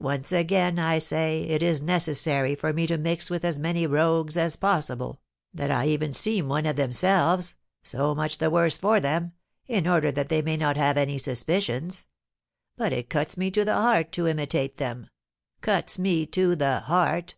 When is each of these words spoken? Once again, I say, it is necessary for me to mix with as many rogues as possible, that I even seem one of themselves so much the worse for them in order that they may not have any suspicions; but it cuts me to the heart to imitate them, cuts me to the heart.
Once 0.00 0.32
again, 0.32 0.76
I 0.76 0.98
say, 0.98 1.44
it 1.44 1.62
is 1.62 1.80
necessary 1.80 2.56
for 2.56 2.72
me 2.72 2.84
to 2.88 2.98
mix 2.98 3.30
with 3.30 3.44
as 3.44 3.60
many 3.60 3.86
rogues 3.86 4.36
as 4.36 4.56
possible, 4.56 5.20
that 5.54 5.70
I 5.70 5.86
even 5.86 6.12
seem 6.12 6.48
one 6.48 6.66
of 6.66 6.74
themselves 6.74 7.54
so 7.84 8.12
much 8.12 8.38
the 8.38 8.50
worse 8.50 8.76
for 8.76 8.98
them 8.98 9.34
in 9.68 9.86
order 9.86 10.10
that 10.10 10.30
they 10.30 10.42
may 10.42 10.56
not 10.56 10.76
have 10.76 10.96
any 10.96 11.16
suspicions; 11.16 12.08
but 12.76 12.92
it 12.92 13.08
cuts 13.08 13.36
me 13.36 13.52
to 13.52 13.64
the 13.64 13.74
heart 13.76 14.10
to 14.14 14.26
imitate 14.26 14.78
them, 14.78 15.10
cuts 15.60 15.96
me 15.96 16.26
to 16.26 16.56
the 16.56 16.80
heart. 16.80 17.36